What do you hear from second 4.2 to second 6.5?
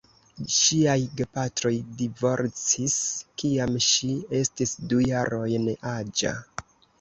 estis du jarojn aĝa.